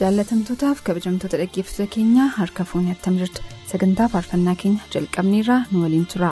[0.00, 6.30] Jaalatamtootaaf kabajamtoota dhaggeeffattoota keenyaa harka fuunni attam jirtu sagantaa faarfannaa keenya jalqabneerraa nu waliin tura.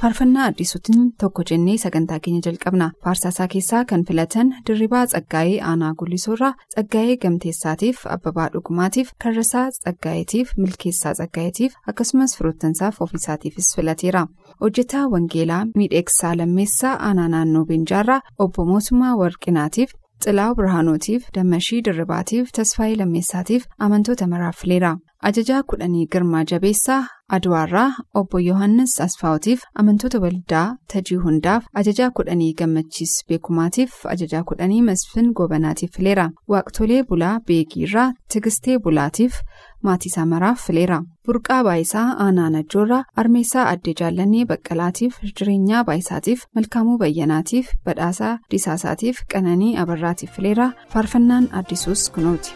[0.00, 2.90] Faarfannaa addisuutiin tokko jennee sagantaa keenya jalqabna.
[3.04, 11.12] Faarsaasaa keessaa kan filatan dirribaa tsaggaa'ee aanaa gullisoorraa tsaggaa'ee gamteessaatiif abbabaa dhugumaatiif karrasaa tsaggaayeetiif milkeessaa
[11.18, 14.26] tsaggaayeetiif akkasumas firoottansaaf ofiisaatiifis filateera.
[14.60, 19.90] Hojjetaa wangeelaa miidheegsaa lammeessaa aanaa naannoo beenjaarraa obbo mootummaa warqinaatiif
[20.24, 24.96] xilaawu birhaanootiif dammashii dirribaatiif tasfaayii lammeessaatiif amantoota maraaf fileera
[25.28, 26.98] ajajaa kudhanii girmaa jabeessaa
[27.36, 27.88] aduwaarraa
[28.20, 35.90] obbo yohannis asfaawutiif amantoota waldaa tajii hundaaf ajajaa kudhanii gammachiis beekumaatiif ajajaa kudhanii masfin goobanaatiif
[35.96, 39.40] fileera waaqtolee bulaa beegiirraa tigistee bulaatiif
[39.82, 40.98] maatii maraaf fileera.
[41.26, 49.76] Burqaa baayisaa aanaa najjoorraa armeessaa addee jaallannee baqqalaatiif jireenyaa baayisaatiif malkaamuu bayyanaatiif badhaasaa disaasaatiif qananii
[49.84, 50.70] abarraatiif fileera.
[50.94, 52.54] Faarfannaan addisuus kunooti.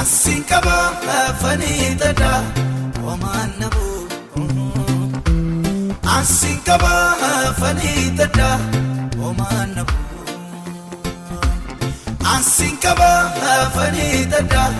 [0.00, 0.76] Asiin qaba
[1.26, 1.94] afanii
[8.18, 8.56] tadaa
[12.34, 13.10] Asiin qaba
[13.62, 14.70] afanii tadaa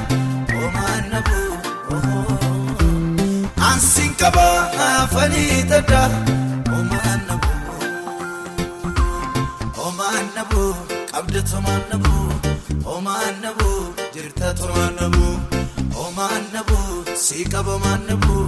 [0.54, 1.52] homaan nabuu.
[3.70, 4.46] Asiin qaba
[5.02, 6.08] afanii tadaa
[6.70, 7.78] homaan nabuu.
[9.78, 10.72] Homaan nabuu
[11.12, 12.26] qabda tumaan nabuu
[12.88, 13.82] homaan nabuu.
[14.14, 15.34] jirta tumaan nabuu
[15.96, 18.44] homaan nabuu sii qabamaan nabuu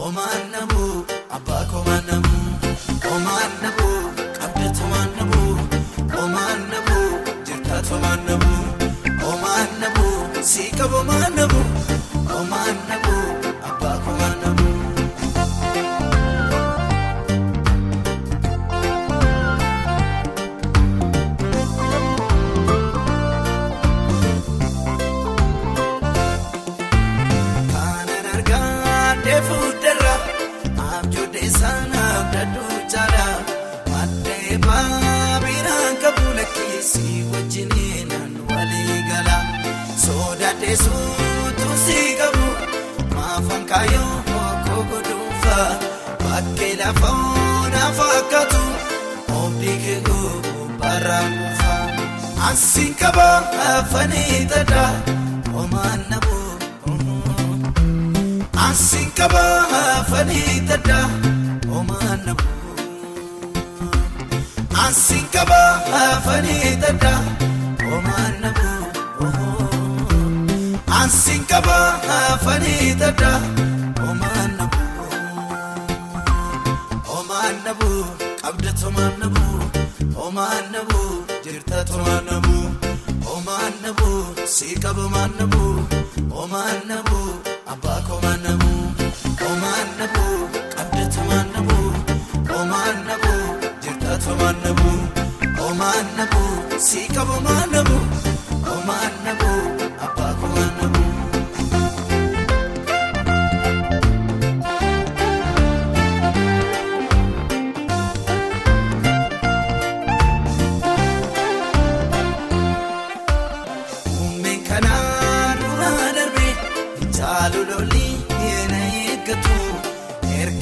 [0.00, 0.92] homaan nabuu
[1.36, 2.44] abbaa komaan nabuu
[3.06, 3.89] homaan nabuu
[60.60, 61.08] afanii tadaa
[61.72, 62.74] homaan nabuu.
[64.84, 65.60] Asiin qaba
[66.12, 67.20] afanii tadaa
[67.90, 68.84] homaan nabuu.
[71.00, 71.76] Asiin qaba
[72.32, 73.40] afanii tadaa
[74.00, 75.08] homaan nabuu.
[77.08, 78.04] Homaan nabuu
[78.42, 79.60] qabda tumaan nabuu.
[80.18, 82.66] Homaan nabuu jirta tumaan nabuu.
[83.28, 85.76] Homaan nabuu sii qabamaan nabuu.
[86.34, 87.28] Homaan nabuu
[87.72, 88.69] abbaa komaan nabuu.
[89.70, 91.90] Homaan nabuu qabda tumaan nabuu.
[92.50, 93.44] Homaan nabuu
[93.82, 94.98] jirta tumaan nabuu.
[95.60, 98.02] Homaan nabuu sii qabamaan nabuu.
[98.66, 99.62] Homaan nabuu
[100.06, 100.89] abbaa komaan nabuu.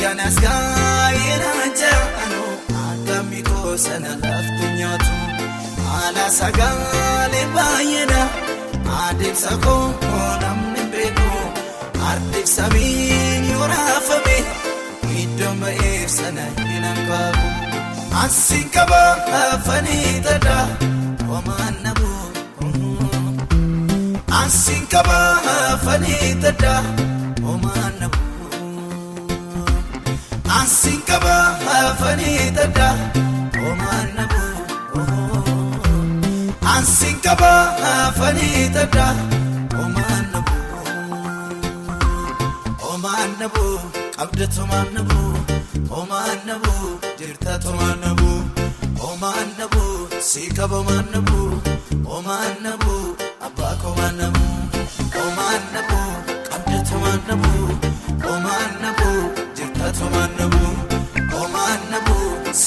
[0.02, 2.42] Gaayina jaanu
[2.82, 5.14] akkami goosana lafti nyaatu
[5.86, 8.20] haala sagaalee baay'eedha
[9.06, 9.86] adeemsa koo
[10.42, 11.30] namni beeku
[12.10, 14.36] adeemsa miin yoo raafame
[15.24, 17.46] iddoo ba'eef sana hin hanqaabu
[18.22, 19.02] asiin qaba
[19.42, 20.64] afanii tadaa
[21.32, 22.24] homaan nabuu
[24.42, 25.18] asiin qaba
[25.74, 26.80] afanii tadaa
[30.78, 31.34] Asiin qaba
[31.76, 32.94] afanii tadaa
[33.62, 34.48] homaan nabuu.
[36.74, 37.50] ansiin qaba
[37.92, 39.06] afanii tadda
[39.82, 40.56] omaan nabu
[42.92, 43.64] omaan nabu
[44.18, 45.18] qabda tomaan nabu
[46.00, 46.74] omaan nabu
[47.18, 48.30] jirta tomaan nabu
[49.10, 49.82] omaan nabu
[50.30, 51.40] si qaba omaan nabu
[52.16, 52.94] omaan nabu
[53.46, 54.46] abbaa komaan nabu
[55.26, 56.00] omaan nabu
[56.50, 57.52] qabda tomaan nabu
[58.34, 59.10] omaan nabu
[59.56, 60.27] jirta nabu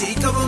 [0.02, 0.41] si qaba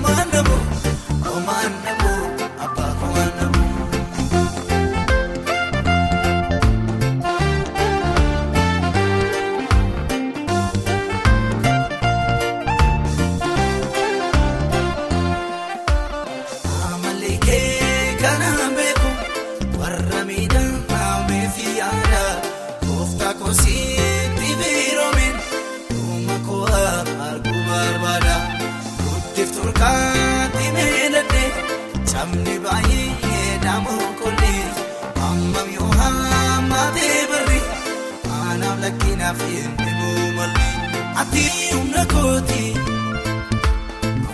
[41.34, 42.64] ati humna kooti.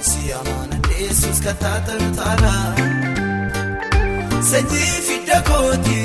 [0.09, 2.53] Si amana Yesus kataata taala
[4.49, 6.01] sanyii fidda kooti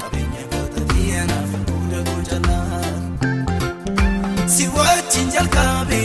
[0.00, 2.58] qabeenya goota diinaaf fuula goojala
[4.54, 6.02] si wajjin jalqabe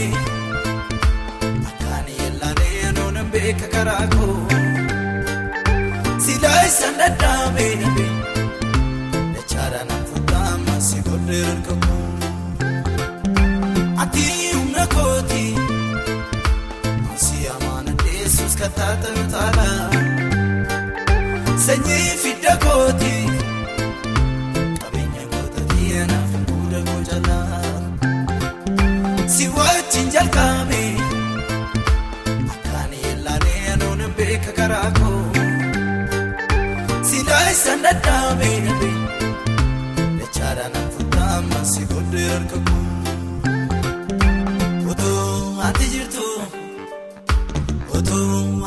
[1.68, 4.38] akkaan yellaanee noonan beeka karaa koo
[6.24, 7.68] si laayisan dadhaabe
[18.60, 19.68] Yesus kataata taala
[21.66, 23.12] sanyii fidda kooti
[24.82, 27.38] qabeenya goota diinaaf fuula goojala
[29.34, 30.82] si wajjin jalqabe
[32.52, 35.22] akkaan yellaanee noonan beeka karaa koo
[37.08, 38.52] si laayisan dadhaabe
[40.20, 42.89] dachaadhaan fuudhama si godhee harka koo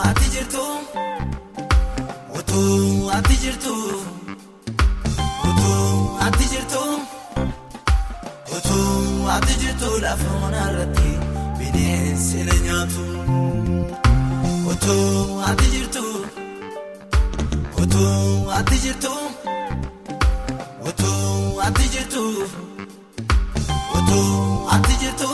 [0.09, 0.63] ati jirtu
[2.37, 3.73] Otoo ati jirtu
[5.47, 6.83] Otoo ati jirtu
[8.55, 11.09] Otoo ati jirtu lafa onarratti
[11.59, 13.05] bineensi na nyaatu
[14.71, 16.05] Otoo ati jirtu
[17.81, 19.13] Otoo ati jirtu
[20.89, 22.23] Otoo ati jirtu
[23.97, 25.29] Otoo ati jirtu.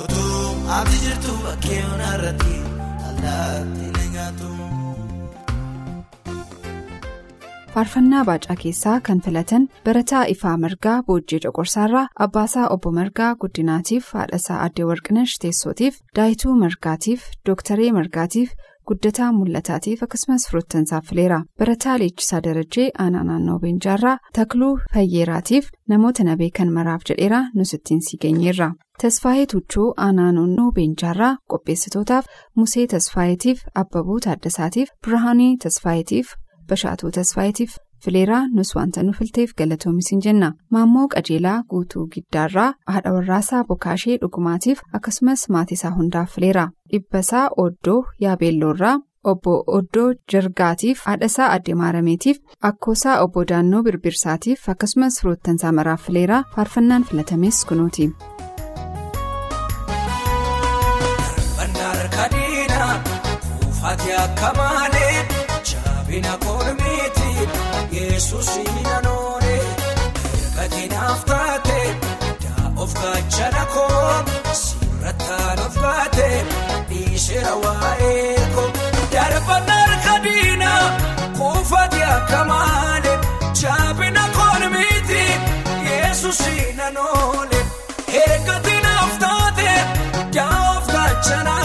[0.00, 2.54] Otoo ati jirtu bakkee nyaatu.
[7.76, 14.62] Faarfannaa Baacaa keessaa kan filatan barataa Ifaa Margaa Boojjii Coqorsaarraa Abbaasaa Obbo Margaa Guddinaatiif Haadhasaa
[14.66, 18.50] Addee Warqinash Teessootiif Daayituu Margaatiif Dooktaree Margaatiif
[18.88, 21.38] Guddataa Mul'ataatiif akkasumas firoottansaaf fileera.
[21.58, 28.00] Barataa Leechisaa Darajjee Aanaa Naannoo Beenjaarraa Takluu Fayyeeraatiif namoota na beekan maraaf jedheera nus ittiin
[28.08, 28.68] si geenyeerra.
[29.02, 36.28] Tasfaayee Tuchuu Aanaa Naannoo Beenjaarraa qopheessitootaaf Musee Tasfaayeetiif Abbabuu Taaddasaatiif Birhaanii Tasfaayeetiif
[36.68, 37.74] Bashaatuu Tasfaayeetiif
[38.04, 40.52] fileeraa nus wanta nu filteef galatoomis hin jenna.
[40.70, 46.68] Maammoo Qajeelaa Guutuu Giddaarraa haadha warraasaa Bokaashee Dhugumaatiif akkasumas maatiisaa hundaaf fileera.
[46.92, 48.94] Dhibbasaa Oddoo Yaabeelloorraa
[49.30, 52.38] Obbo Oddoo Jargaatiif haadhasaa Addee Maarameetiif
[52.70, 58.10] akkoosaa Obbo Daannoo Birbirsaatiif akkasumas firoottansaa maraaf fileeraa faarfannaan filatames kunuuti.
[68.16, 68.48] Yesuus
[68.84, 69.54] nanoone
[70.34, 71.80] erga naaf taate
[72.44, 74.14] daa of gaachana koo
[74.60, 76.28] sirrattaan of gaate
[76.92, 78.64] dhiisera waa'ee koo
[79.14, 80.70] darbannaar kadiina
[81.40, 83.18] kuufate akka malee
[83.62, 85.24] jaabina kolmiiti
[85.90, 86.42] Yesuus
[86.80, 87.60] nanoone
[88.24, 88.56] erga
[88.88, 89.70] naaf taate
[90.38, 91.58] daa of gaachana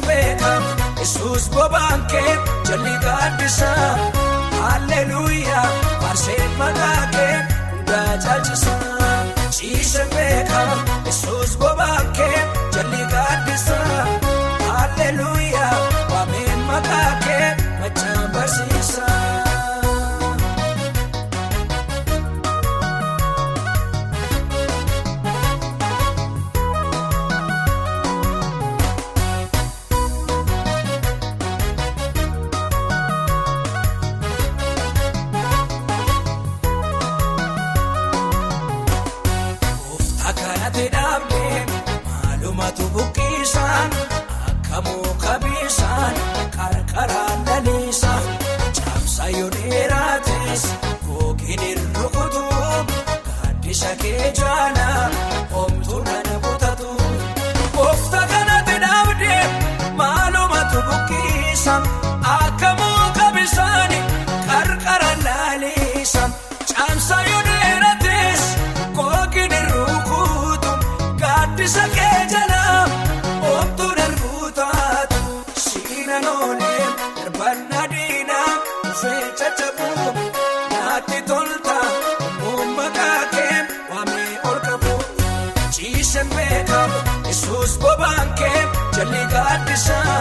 [0.00, 0.52] ciisen beeka
[0.98, 2.36] yesuus bobaan kee
[2.68, 3.70] jalli gaaddisa
[4.60, 5.66] halleluuyaa
[6.00, 7.36] faarseen maqaa kee
[7.70, 8.74] hundaa caalchisa
[9.50, 10.60] ciisen beeka
[11.06, 12.38] yesuus bobaan kee
[71.60, 72.60] gaaddisa kee jala
[73.48, 75.20] oomtuu darbuu taatu
[75.64, 76.86] siinan oolee
[77.18, 78.52] darbannaa diinaa
[78.84, 80.14] dhufee caccabuu
[80.72, 81.76] naatti tolta
[82.50, 83.58] uummataa kee
[83.90, 84.94] waamee ol qabu
[85.76, 86.98] ciisen beekamu
[87.28, 88.62] yesuus bobaan kee
[88.96, 90.18] jalli gaaddisaa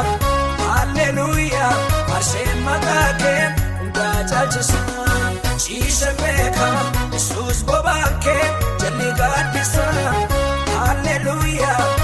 [0.69, 1.73] Hallelujah,
[2.15, 3.45] Arseen maqaa kee
[3.79, 4.79] hundaa caalchisa.
[5.63, 8.45] Ciise beekama, Yesuus bobaan kee
[9.17, 9.85] gaaddisa.
[10.79, 11.98] Hallelujah,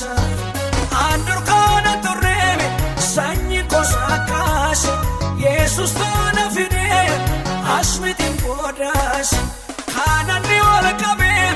[0.00, 0.96] yellaasisaan.
[1.04, 2.68] Aan durkaana turreeme
[3.14, 4.92] sanyiin koosa kaase
[5.38, 7.10] Yesus tola fide
[7.78, 9.48] asmitiin godhasiin
[9.94, 11.52] kananni ol qabee.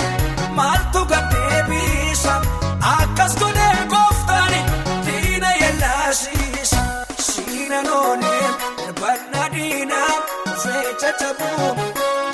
[0.56, 2.34] maaltu gaddeebisa
[2.98, 4.52] akkas godhee gooftaan
[5.06, 6.76] diina yellaasiisa
[7.18, 8.48] siinan oolee
[8.78, 10.14] darbannaa diinaa
[10.46, 11.70] dhufee caccabuu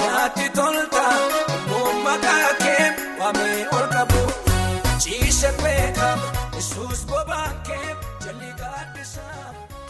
[0.00, 1.04] naatti tolta
[1.78, 2.86] uummataa kee
[3.20, 4.22] waamee ol qabu
[5.02, 5.99] ciise beekama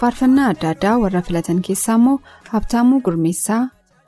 [0.00, 2.18] faarfannaa adda addaa warra filatan keessaa immoo
[2.52, 3.60] habtaamuu gurmeessaa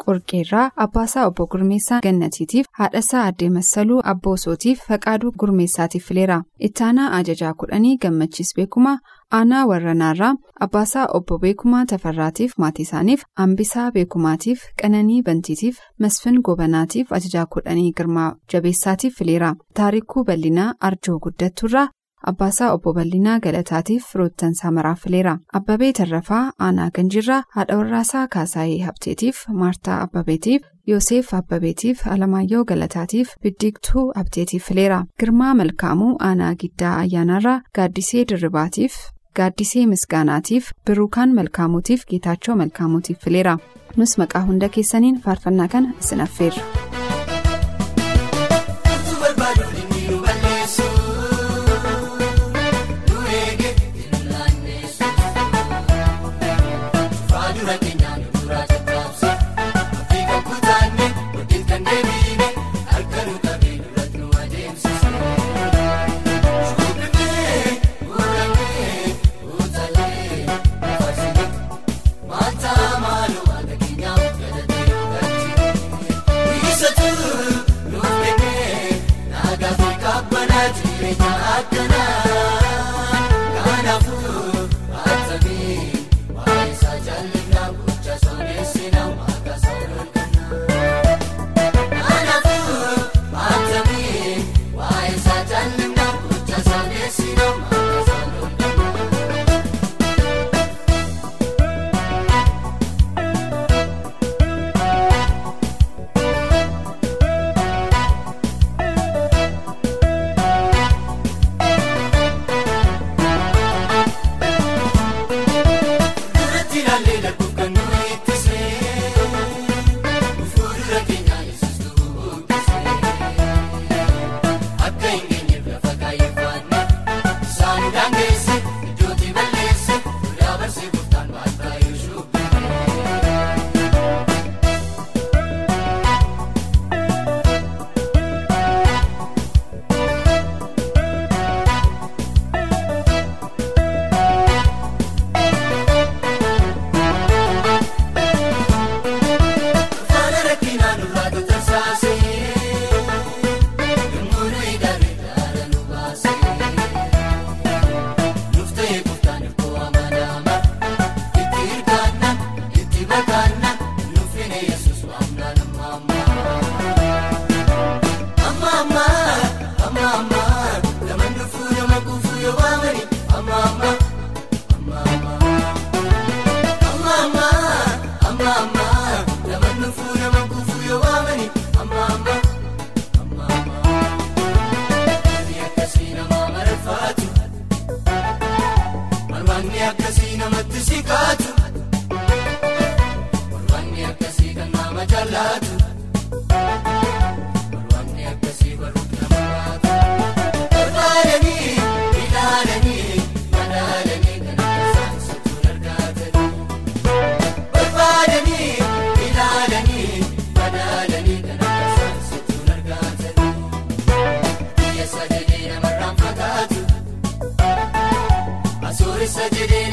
[0.05, 6.39] qorqeerraa abbaasaa obbo gurmeessaa gannatiitiif haadhasaa addee massaluu abboosootiif faqaaduu gurmeessaatiif fileera.
[6.69, 8.97] Ittaanaa ajajaa kudhanii gammachiis beekumaa
[9.39, 10.33] aanaa warranaarraa
[10.67, 18.31] abbaasaa obbo beekumaa tafarraatiif maatii isaaniif ambisaa beekumaatiif qananii bantiitiif masfin gobanaatiif ajajaa kudhanii girmaa
[18.53, 19.55] jabeessaatiif fileera.
[19.75, 21.89] Taarikuu bal'inaa arjoo guddatturraa
[22.31, 25.39] Abbaasaa obbo Bal'inaa Galataatiif firoottan maraaf fileera.
[25.53, 34.13] Abbabee Tarrafaa Aanaa Ganjirraa haadha warraasaa Kaasaayee Habteetiif Maartaa Abbabeetiif Yoosef Abbabeetiif Alamaayyoo Galataatiif Biddiigtuu
[34.15, 35.05] Abteetiif fileera.
[35.21, 38.95] Girmaa Malkaamuu Aanaa Giddaa Ayyaanaarraa Gaaddisee Dirribaatiif
[39.37, 43.59] Gaaddisee Misgaanaatiif Biruukaan Malkaamuutiif Geetaachoo Malkaamuutiif fileera.
[43.97, 46.63] Nus maqaa hunda keessaniin faarfannaa kana isin affeerra.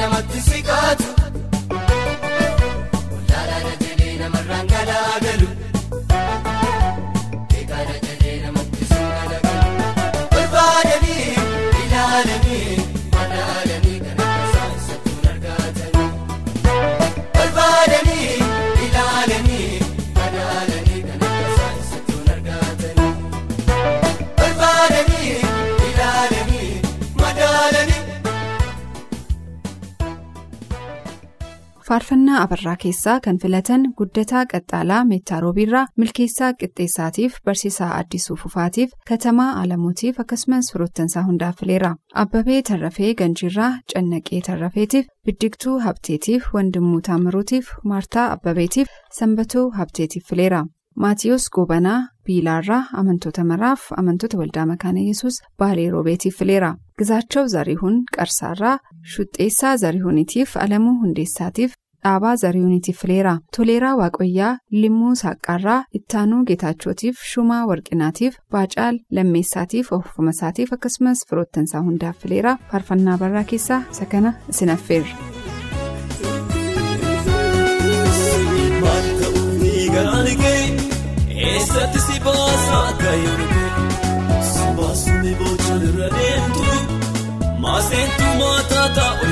[0.09, 1.18] Namatti siqaatu
[32.09, 39.49] Faarfannaa abarraa keessaa kan filatan guddataa qaxxaalaa meettaa roobiirraa milkeessaa qixxeessaatiif barsiisaa addisuu fufaatiif katamaa
[39.61, 41.91] alamuutiif akkasumas firoottansaa hundaaf fileera
[42.23, 48.87] abbabee tarrafee ganjiirraa cannaqee tarrafeetiif biddigtuu habteetiif wandimmuu taamiruutiif maartaa abbabeetiif
[49.19, 50.63] sanbatuu habteetiif fileera.
[51.03, 58.73] maatiyus gobanaa biilaarraa amantoota maraaf amantoota waldaa makaana yesus baalee roobeetiif fileera gizaachoo zarihuun qarsaarraa
[59.13, 61.73] shuxxeessaa zarihuunitiif alamuu hundeessaatiif
[62.05, 71.25] dhaabaa zarihuunitiif fileera toleeraa waaqoyyaa limmuu saaqqaarraa ittaanuu geetaachootiif shumaa warqinaatiif baacaal lammeessaatiif ofumasaatiif akkasumas
[71.29, 75.15] firoottansaa hundaaf fileera faarfannaa barraa keessaa isa kana isin affeerra.
[81.49, 83.69] Eessatti si baasa akka yommuu
[84.49, 86.63] si baasuun bochaan irra deemtu
[87.63, 89.27] maaseentu maataa taa'u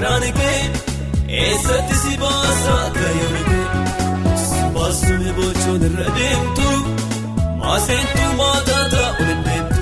[0.00, 0.70] garaan kee
[1.42, 6.68] eessatti si baasa akka yommuu si baasuun bochaan irra deemtu
[7.62, 9.80] maaseentu maataa taa'u hin deemtu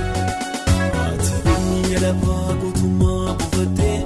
[1.04, 3.98] ati biyya lafaa guutummaa buufattee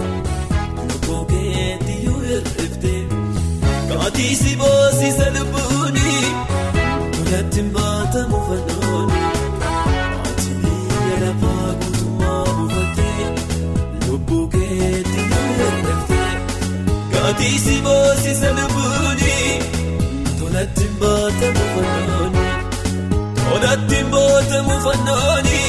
[0.88, 3.00] lubbuu keetti yoo hir'iftee.
[3.90, 6.18] Kaatii si boosiisa lubbuuni
[7.16, 8.38] tolatti baatamu
[17.40, 19.35] kaatii si boosiisa lubbuuni
[20.38, 22.44] tolatti baatamu fannooni
[23.48, 25.61] tolatti baatamu fannooni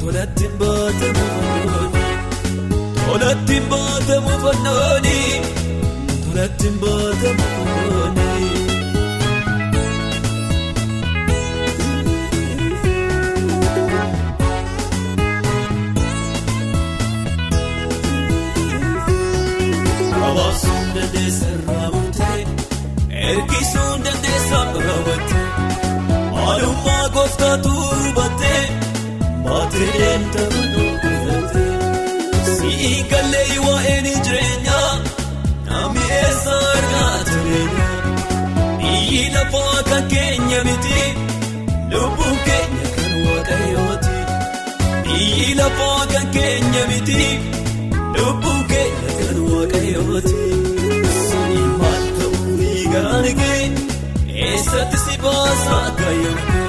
[0.00, 2.04] tolatti baatamu fannooni
[3.06, 5.16] tolatti baatamu fannooni.
[6.24, 8.15] Tolatti baatamu fannooni.
[21.16, 22.42] Dandeessa raawwatee
[23.30, 25.44] ergisuun dandeessa raawwatee
[26.34, 27.70] maalummaa gooftaatu
[28.02, 28.62] hubatee
[29.46, 30.42] baatee deemta
[30.74, 34.92] kuufatee sii gallee waa'een jireenyaa.
[35.70, 37.88] Namni eessa argaa tureenya
[38.82, 41.00] biyyi lafaa kan keenya miti
[41.94, 44.16] lubbuun keenya kan waaqayyooti
[45.08, 47.20] biyyi lafaa kan keenya miti
[48.18, 50.36] lubbuun keenya kan waaqayyooti
[55.30, 56.68] eessatti si baasa akka yommuu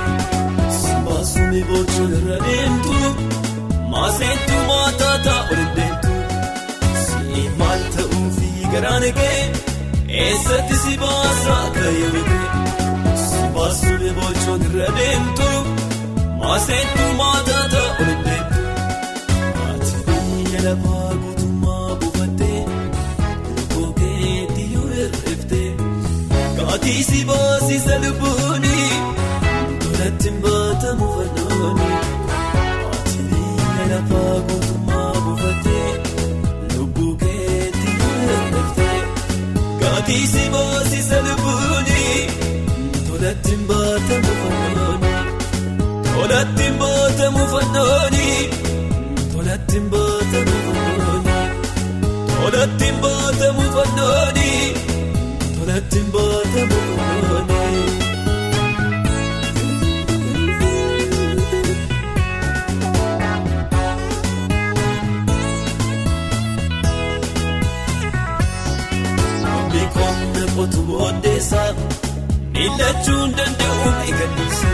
[0.79, 2.95] si baasuun bocuun irra deemtu
[3.91, 6.11] maaseentu maataa taa'u dandeemtu
[7.05, 8.49] sii maal ta'uufi.
[8.73, 9.41] Garaan kee
[10.23, 12.45] eessatti si baasa akka yommuu
[13.25, 15.49] si baasuun bocuun irra deemtu
[16.41, 18.61] maaseentu maataa taa'u dandeemtu
[19.69, 22.61] ati biyya lafaa guutummaa buufattee
[23.55, 25.69] lubbuu keetti yoo hir'iftee
[26.57, 28.36] kaatii si boosiisa lubbuuni
[40.07, 42.03] kaatii si boosiisa lubbuuni
[43.07, 45.11] tolatti baatamu fannooni
[46.13, 48.27] tolatti baatamu fannooni
[49.33, 51.37] tolatti baatamu fannooni
[52.41, 54.49] tolatti baatamu fannooni
[55.57, 56.77] tolatti baatamu
[72.77, 74.71] miillachuun danda'u eegalliise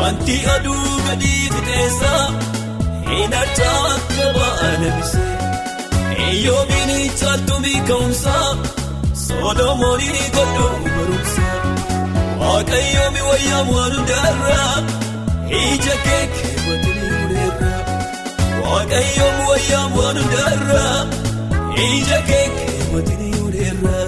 [0.00, 2.12] wanti aduu gadi fixeessa
[3.08, 5.24] hin harcaa akka ba'a nabise
[6.26, 8.34] eeyyoomiin caaltumii ka'umsa
[9.24, 11.46] soodomoonii godhu barumsa.
[12.42, 14.74] Waaqayyoomi wayyaa waan hundaarraa
[15.60, 17.74] ija kee keewwatanii mureerra
[18.64, 20.98] waaqayyoom wayyaa waan hundaarraa
[21.90, 23.98] ija kee keewwatanii mureerra.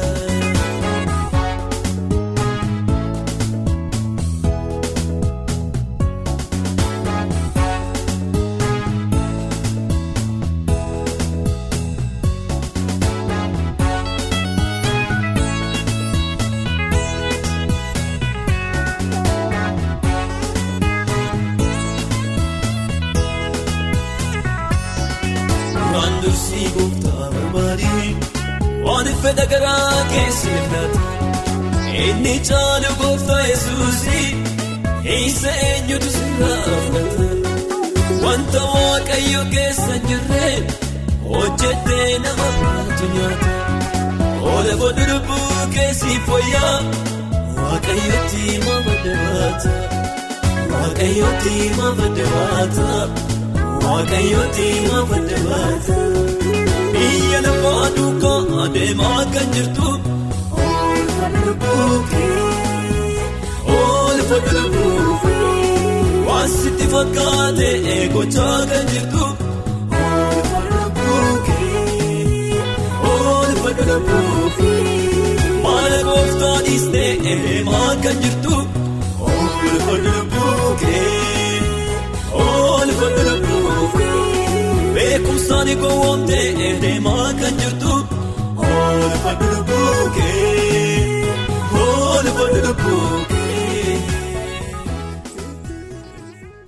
[30.46, 31.04] Filata
[32.06, 34.28] inni caalu gooftaa yesuusii
[35.18, 37.26] isa eenyutu sirraa filata
[38.24, 40.50] wanta waaqayyo keessa hin jirre
[41.28, 43.52] hojjetee nama biraatu nyaata
[44.52, 46.74] oola booddu lubbuu keessi fooyyaa
[47.61, 49.72] waaqayyooti maamadda baata
[50.72, 52.88] waaqayyooti maamadda baata.
[53.87, 55.96] waaqayyooti maafadde baata
[56.94, 59.88] biyya lafaa duukaa adeemaa kan jirtu
[61.16, 62.40] oolfadde buukee
[63.76, 69.24] oolfadde buukee waan sitti fakkaate eegochaa kan jirtu
[70.00, 71.85] oolfadde buukee
[73.12, 74.83] oolfadde buukee
[75.64, 78.55] maala gooftaa dhiistee eemaa kan jirtu
[79.29, 81.05] oolfadde buukee.
[82.44, 84.22] Oolfadde buukee
[84.94, 86.48] beekumsaan gowwoomtee
[86.83, 87.86] deemaa kan jirtu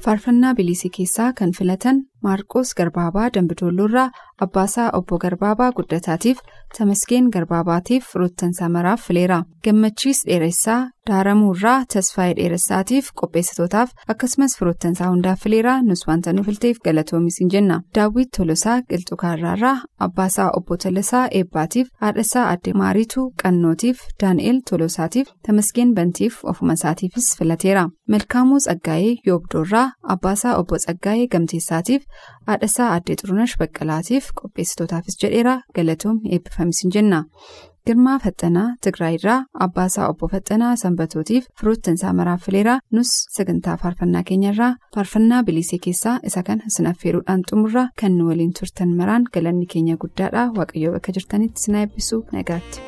[0.08, 4.04] Faarfannaa bilisii keessaa kan filatan Maarqos Garbaabaa Dambidoolloorraa
[4.46, 6.38] Abbaasaa Obbo Garbaabaa Guddataatiif
[6.78, 9.42] Tamasgeen Garbaabaatiif Firoottansaa Maraaf fileera.
[9.64, 17.38] Gammachiis Dheeressaa Daaramuurraa Tasfaayee Dheeressaatiif qopheessitootaaf akkasumas firoottansaa hundaaf fileera nus wanta nu filteef galatoomis
[17.40, 17.80] hin jenna.
[17.94, 19.76] Daawwit Tolosaa Qilxukaarraarraa
[20.06, 27.88] Abbaasaa Obbo Tolosaa Eebbaatiif haadhasaa Adde Maariituu Qannootiif Daani'el Tolosaatiif Tamasgeen Bantiif ofuma isaatiifis filateera.
[28.08, 32.02] Malkaamuu Tsaggaayee Yoobdoorraa Abbaasaa Obbo Tsaggaayee Gamteessaatiif
[32.46, 37.24] haadhasaa Addee Xurunash Baqqalaatiif qopheessitootaafis jedheera galatoomni eebbifamis hin jenna.
[37.86, 45.42] Girmaa Faxxanaa Tigraayirraa Abbaasaa Obbo Faxxanaa Sanbatootiif firoottansaa maraaf fileera nus sagantaa faarfannaa keenyarraa faarfannaa
[45.44, 50.48] bilisee keessaa isa kan isin affeeruudhaan xumurra kan nu waliin turtan maraan galanni keenya guddaadha
[50.58, 52.80] waaqayyoo bakka jirtanitti isin eebbisu nagaatti.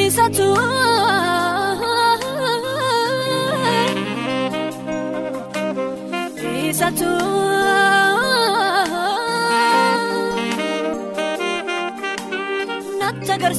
[0.00, 0.46] Isatu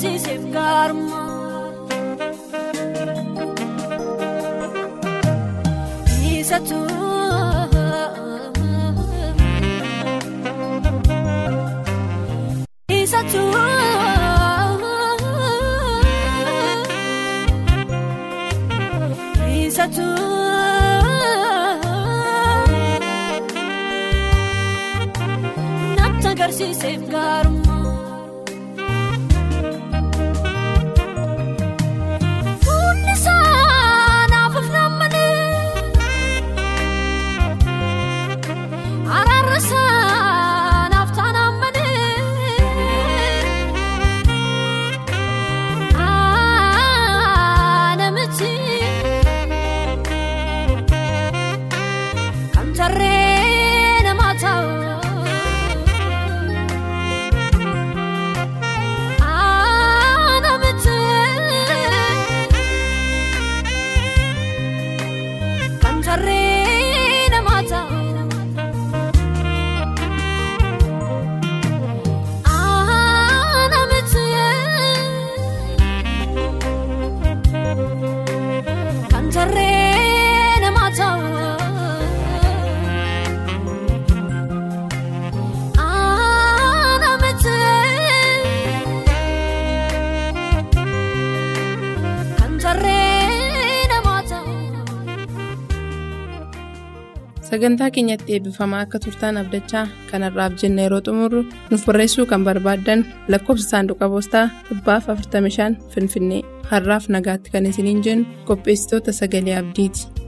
[0.02, 1.22] Natti agarsiiseef gaaruma
[6.38, 6.80] Isatu
[13.00, 13.44] Isatu
[19.66, 20.08] Isatu
[25.98, 27.71] Natti agarsiiseef gaaruma
[97.52, 103.68] sagantaa keenyatti eebbifamaa akka turtaan abdachaa kanarraaf jenna yeroo xumurru nuuf barreessuu kan barbaaddan lakkoofsa
[103.74, 110.21] saanduqa poostaa dhibbaaf 45 finfinnee har'aaf nagaatti kan isiniin jennu qopheessitoota sagalee abdiiti.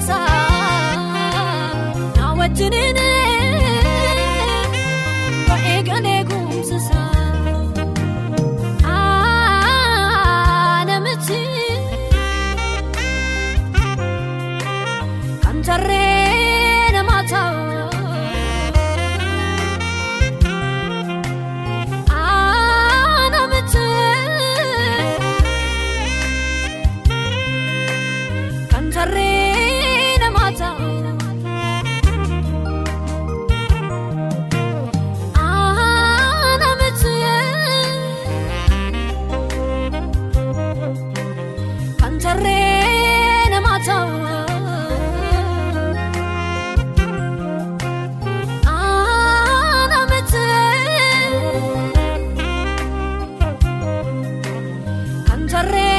[0.00, 0.29] casa
[55.62, 55.89] la red.